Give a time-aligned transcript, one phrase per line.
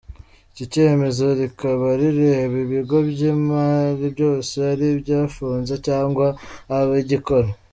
[0.51, 6.25] Iki cyemezo rikaba rireba Ibigo by’imari byose ari ibyafunze cyangwa
[6.85, 7.49] ibigikora.